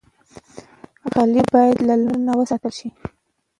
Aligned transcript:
غلۍ 1.11 1.43
باید 1.53 1.77
د 1.79 1.81
لمر 2.01 2.17
نه 2.27 2.33
وساتل 2.39 2.71
شي. 2.79 2.89